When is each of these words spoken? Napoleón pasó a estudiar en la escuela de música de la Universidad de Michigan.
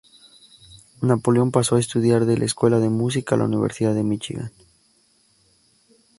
Napoleón 1.03 1.51
pasó 1.51 1.75
a 1.75 1.79
estudiar 1.79 2.23
en 2.23 2.39
la 2.39 2.45
escuela 2.45 2.79
de 2.79 2.89
música 2.89 3.35
de 3.35 3.39
la 3.41 3.45
Universidad 3.47 3.93
de 3.93 4.01
Michigan. 4.01 4.51